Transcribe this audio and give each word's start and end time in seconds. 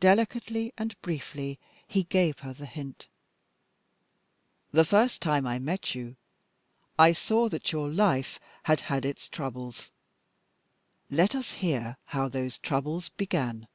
Delicately 0.00 0.72
and 0.78 0.98
briefly 1.02 1.58
he 1.86 2.04
gave 2.04 2.38
her 2.38 2.54
the 2.54 2.64
hint. 2.64 3.06
"The 4.72 4.86
first 4.86 5.20
time 5.20 5.46
I 5.46 5.58
met 5.58 5.94
you," 5.94 6.06
he 6.06 6.12
said, 6.96 7.00
"I 7.00 7.12
saw 7.12 7.48
that 7.50 7.70
your 7.70 7.90
life 7.90 8.40
had 8.62 8.80
had 8.88 9.04
its 9.04 9.28
troubles. 9.28 9.90
Let 11.10 11.34
us 11.34 11.52
hear 11.52 11.98
how 12.06 12.30
those 12.30 12.58
troubles 12.58 13.10
began." 13.10 13.68